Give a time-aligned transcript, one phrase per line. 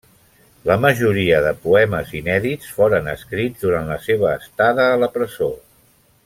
[0.69, 5.53] La majoria de poemes inèdits foren escrits durant la seva estada a la presó.